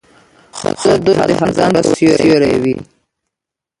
ښه 0.57 0.69
دوست 1.05 1.23
د 1.29 1.31
خزان 1.39 1.71
په 1.75 1.79
ورځ 1.81 1.85
سیوری 2.19 2.53
وي. 2.63 2.75